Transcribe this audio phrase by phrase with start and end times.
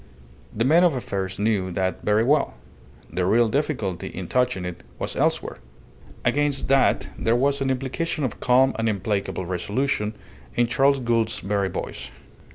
[0.51, 2.55] The men of affairs knew that very well.
[3.13, 5.59] The real difficulty in touching it was elsewhere.
[6.25, 10.15] Against that there was an implication of calm and implacable resolution
[10.55, 12.09] in Charles Gould's very voice.